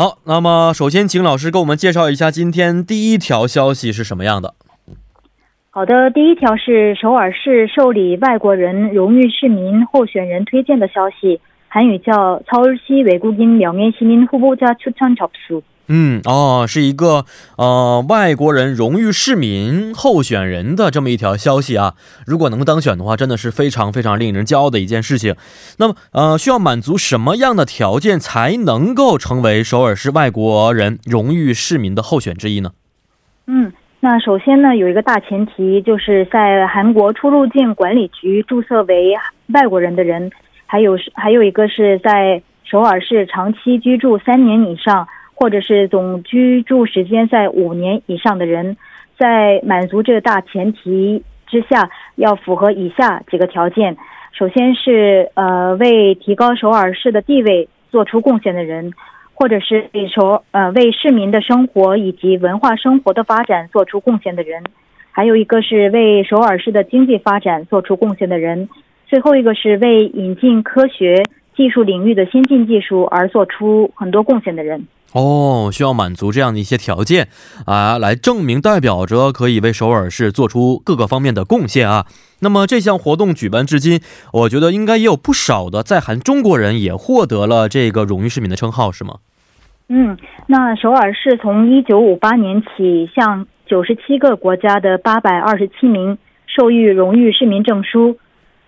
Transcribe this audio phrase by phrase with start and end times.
[0.00, 4.54] 好，那么首先请老师给我们介绍一下今天第一条消息是什么样的。
[5.70, 11.40] 好的，第一条是首尔市受理外国人荣誉市民候选人推荐的消息。
[11.68, 15.62] 韩语叫서울시외국인명예시민후보자추천접 수。
[15.93, 17.25] 嗯，哦，是一个
[17.57, 21.95] 呃外国人荣誉市民候选人的这么一条消息啊。
[22.25, 25.35] 如果能当选的话，真的是非常非常令人骄傲的一件事情。
[25.79, 32.71] 那么，呃，需要满足什么样的条件才能够成为首尔市外国人荣誉市民的候选之一呢？
[33.47, 39.13] 嗯，那首先呢，有一个大前提，就是在韩国出入境管理局注册为
[39.47, 40.31] 外国人的人。
[40.65, 45.05] 还有还有一个是在首尔市长期居住三年以上，
[45.41, 48.77] 或者是总居住时间在五年以上的人，
[49.17, 53.97] 在满足这个大前提之下，要符合以下几个条件：
[54.33, 58.93] 首先是呃为提高首尔市的地位做出贡献的人，
[59.33, 64.63] 或者是为首呃为市民的生活以及文化生活的发展做出贡献的人，
[65.09, 68.69] 还有一个是为首尔市的经济发展做出贡献的人。
[69.07, 71.23] 最后一个是为引进科学
[71.55, 77.27] 技术领域的先进技术而做出很多贡献的人哦，需要满足这样的一些条件
[77.65, 82.05] 啊，来证明代表着可以为首尔市做出各个方面的贡献啊。
[82.39, 83.99] 那么这项活动举办至今，
[84.31, 89.15] 我觉得应该也有不少的在韩中国人也获得了这个荣誉市民的称号，是吗？
[89.89, 98.17] 嗯，那首尔市从一九五八年起向九十七个国家的八百二十七名授予荣誉市民证书。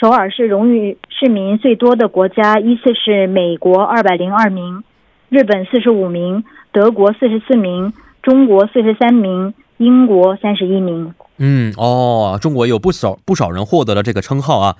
[0.00, 4.82] 首尔是荣誉市民最多的国家依次是美国二百零二名，
[5.28, 11.14] 日本四十五名，德国四十四名，中国四十三名，英国三十一名。
[11.38, 14.74] 嗯，哦，中国有不少不少人获得了这个称号啊。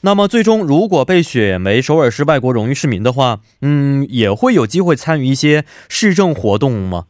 [0.00, 7.04] 那么最终如果被选为首尔市外国荣誉市民的话，嗯，也会有机会参与一些市政活动吗？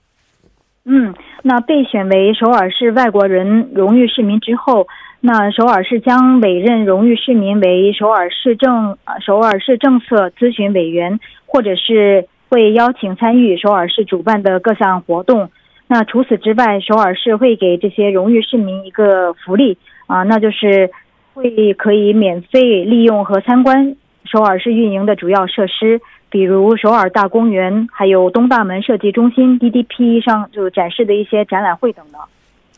[0.85, 4.87] 嗯，那被选为首尔市外国人荣誉市民之后。
[5.21, 15.51] 那首尔市将委任荣誉市民为首尔市政首尔市政策咨询委员，或者是会邀请参与首尔市主办的各项活动。
[15.89, 20.91] 那除此之外，首尔市会给这些荣誉市民一个福利啊，那就是
[21.33, 32.21] 会可以免费利用和参观首尔市运营的主要设施，比如首尔大公园，还有东大门设计中心 DDP 上就展示的一些展览会等等。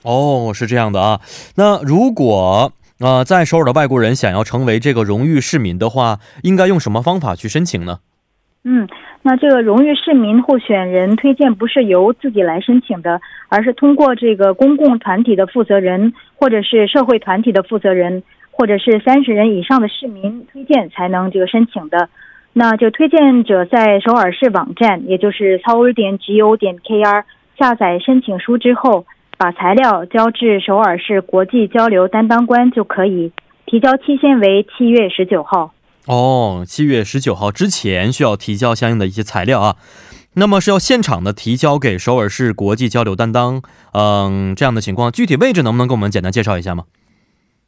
[0.02, 1.20] 哦，是这样的啊。
[1.56, 8.00] 那如果啊，在首尔的外国人想要成为这个荣誉市民的话，应该用什么方法去申请呢？
[8.64, 8.88] 嗯，
[9.22, 22.08] 那这个荣誉市民候选人推荐不是由自己来申请的，而是通过这个公共团体的负责人，或者是社会团体的负责人，或者是三十人以上的市民推荐才能这个申请的。
[22.52, 27.22] 那就推荐者在首尔市网站，也就是 seoul 点 go 点 kr
[27.56, 29.06] 下载申请书之后。
[29.38, 33.32] 把材料交至首尔市国际交流担当官就可以，
[33.66, 35.72] 提交期限为七月十九号。
[36.06, 39.76] 哦，七月十九号之前需要提交相应的一些材料啊。
[40.34, 43.62] 那么是要现场的提交给首尔市国际交流担当，
[43.92, 46.84] 嗯，这样的情况，具体位置能不能给我们简单介绍一下吗？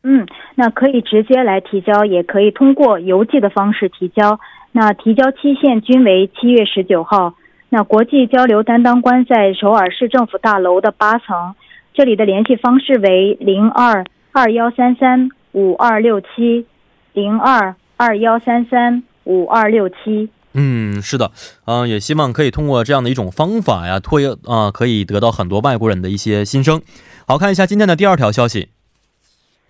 [0.03, 0.27] 嗯，
[0.57, 4.41] 那可以直接来提交，也可以通过邮寄的方式提交。
[4.73, 7.35] 那提交期限均为七月十九号。
[7.73, 11.55] 那国际交流担当官在首尔市政府大楼的八层，
[11.95, 16.67] 这里的联系方式为零二二幺三三五二六七，
[17.13, 20.29] 零二二幺三三五二六七。
[20.53, 21.31] 嗯，是的，
[21.67, 26.83] 嗯，也希望可以通过这样的一种方法呀，推啊，可以得到很多外国人的一些心声。
[27.29, 28.71] 好看一下今天的第二条消息。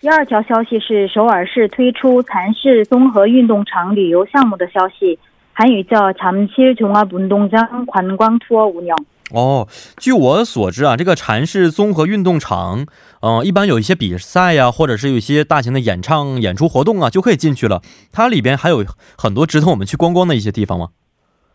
[0.00, 5.18] 第二条消息是首尔市推出蚕市综合运动场旅游项目的消息。
[5.53, 8.97] 韩语叫잠실종합운동장관광투어운영
[9.31, 12.85] 哦，据我所知啊，这个禅市综合运动场，
[13.21, 17.81] 嗯，一般有一些比赛呀，或者是有一些大型的演唱、演出活动啊，就可以进去了。
[18.11, 18.85] 它里边还有
[19.17, 20.89] 很多值得我们去观光的一些地方吗？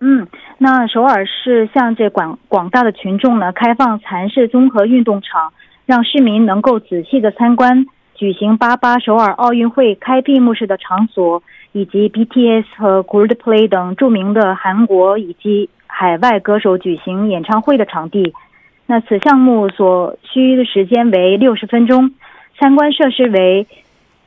[0.01, 0.27] 嗯，
[0.59, 5.53] 那首尔市向这广广大的群众呢，开放蚕市综合运动场，
[5.87, 11.45] 让市民能够仔细的参观举行八八首尔奥运会开闭幕式的场所。
[11.76, 18.34] 以及 BTS 和 Goldplay 等著名的韩国以及海外歌手举行演唱会的场地。
[18.86, 22.12] 那此项目所需的时间为六十分钟，
[22.58, 23.68] 参观设施为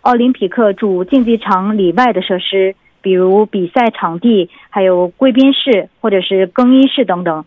[0.03, 7.47] 奥林匹克主竞技场里外的设施，比如比赛场地，还有贵宾室或者是更衣室等等，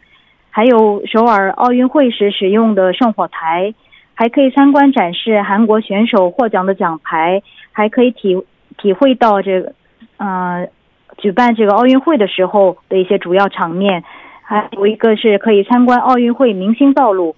[0.50, 3.75] 还有首尔奥运会时使用的圣火台，
[4.15, 8.44] 还可以参观展示韩国选手获奖的奖牌，还可以体
[8.80, 9.74] 体会到这个，
[10.21, 10.68] 呃，
[11.18, 14.03] 举办这个奥运会的时候的一些主要场面。
[14.44, 17.35] 还有一个是可以参观奥运会明星道路。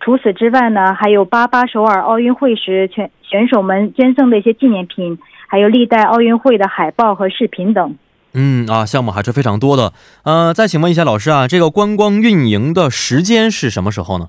[0.00, 7.94] 除此之外呢，还有八八首尔奥运会时选选手们捐赠的一些纪念品，还有历代奥运会的海报和视频等。
[8.32, 9.92] 嗯啊，项目还是非常多的。
[10.24, 14.28] 呃，再请问一下老师啊，这个观光运营的时间是什么时候呢？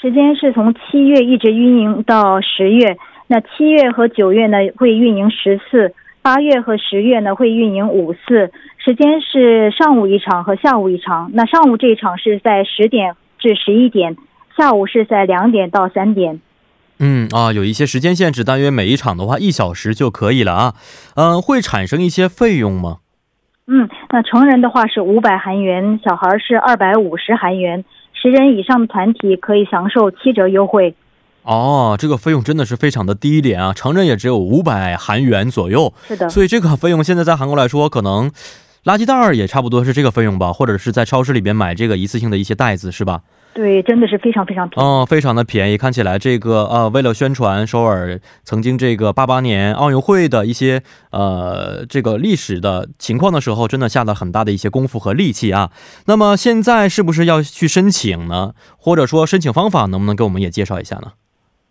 [0.00, 2.96] 时间是从七月一直运营到十月。
[3.26, 5.92] 那七月和九月呢会运营十次，
[6.28, 8.52] 八月和十月呢会运营五次。
[8.76, 11.30] 时间是上午一场和下午一场。
[11.32, 14.14] 那上午这一场是在十点至十一点，
[14.54, 16.38] 下午是在两点到三点。
[16.98, 20.74] 嗯啊，有一些时间限制，大约每一场的话一小时就可以了啊。
[21.16, 22.98] 嗯，会产生一些费用吗？
[23.66, 30.94] 嗯，那成人的话是五百韩元，小孩是二百五十韩元，十人以上的团体可以享受七折优惠。
[31.48, 35.92] 哦，这个费用真的是非常的低廉啊，成人也只有五百韩元左右。
[36.06, 38.30] 是的，所以这个费用现在在韩国来说可能。
[38.84, 43.20] 垃圾袋儿也差不多是这个费用吧，或者是在超市里边买这个一次性的一些袋子，是吧？
[43.52, 44.88] 对，真的是非常非常便宜。
[44.88, 45.76] 哦，非常的便宜。
[45.76, 55.70] 看起来这个呃，为了宣传首尔曾经这个八八年奥运会的一些呃这个历史的情况的时候，真的下了很大的一些功夫和力气啊。
[56.06, 58.54] 那么现在是不是要去申请呢？
[58.78, 61.12] 或者说申请方法能不能给我们也介绍一下呢？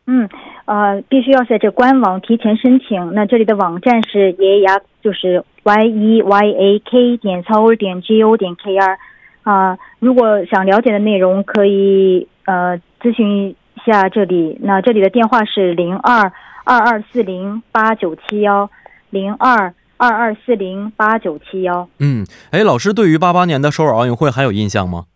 [0.09, 0.29] 嗯，
[0.63, 3.13] 呃，必须要在这官网提前申请。
[3.13, 8.97] 那这里的网站是耶牙，就是 y e y a k 点 s o 点 g o 点 k r
[9.43, 9.77] 啊。
[9.99, 13.55] 如果想了解的内容，可以呃咨询一
[13.85, 14.57] 下这里。
[14.61, 16.31] 那这里的电话是零二
[16.63, 18.69] 二二四零八九七幺
[19.09, 21.89] 零二二二四零八九七幺。
[21.99, 25.07] 嗯，哎，老师对于八八年的首尔奥运会还有印象吗？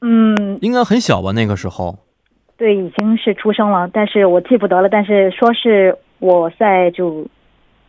[0.00, 1.98] 嗯，应该很小吧，那个时候。
[2.56, 4.88] 对，已经是出生了，但是我记不得了。
[4.88, 7.26] 但是说是我在就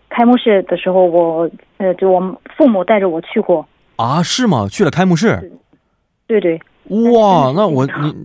[0.10, 2.20] 开幕式的时候，我呃，就我
[2.58, 3.68] 父母带着我去过
[3.98, 4.24] 啊？
[4.24, 4.68] 是吗？
[4.68, 5.52] 去了开幕式？
[6.26, 6.60] 对对。
[6.90, 8.16] 哇，那我你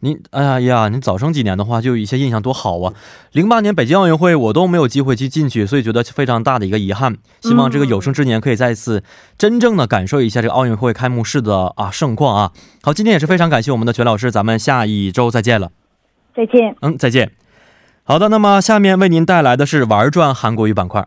[0.00, 2.94] 你哎呀呀，你早生几年的话，就有一些印象多好啊！
[3.32, 7.16] 零八年北京奥运会我都没有机会去进去，所以觉得非常大的一个遗憾。
[7.40, 9.02] 希望这个有生之年可以再次
[9.36, 12.52] 真正的感受一下这个奥运会开幕式的啊盛况啊！
[12.82, 15.70] 好，今天也是非常感谢我们的全老师，咱们下一周再见了。
[16.38, 16.76] 再见。
[16.82, 17.32] 嗯，再见。
[18.04, 21.04] 好的，那么下面为您带来的是玩转韩国语板块。